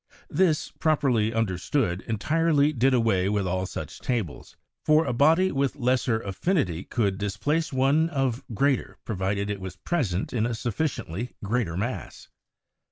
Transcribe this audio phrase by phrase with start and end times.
[0.31, 6.19] This, properly understood, entirely did away with all such tables, for a body with lesser
[6.19, 11.77] affinity could displace one of greater, pro vided it was present in a sufficiently greater
[11.77, 12.29] mass.